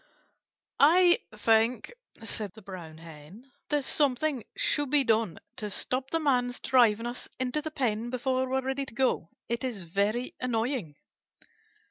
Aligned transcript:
"I 0.79 1.19
think," 1.35 1.93
said 2.23 2.53
the 2.55 2.63
Brown 2.63 2.97
Hen, 2.97 3.51
"that 3.69 3.83
something 3.83 4.43
should 4.57 4.89
be 4.89 5.03
done 5.03 5.39
to 5.57 5.69
stop 5.69 6.09
the 6.09 6.19
Man's 6.19 6.59
driving 6.59 7.05
us 7.05 7.29
into 7.39 7.61
the 7.61 7.69
pen 7.69 8.09
before 8.09 8.47
we 8.49 8.55
are 8.57 8.63
ready 8.63 8.87
to 8.87 8.95
go. 8.95 9.29
It 9.47 9.63
is 9.63 9.83
very 9.83 10.33
annoying." 10.39 10.95